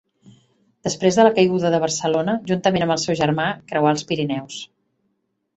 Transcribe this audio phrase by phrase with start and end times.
[0.87, 4.59] Després de la caiguda de Barcelona, juntament amb el seu germà creuà els Pirineus.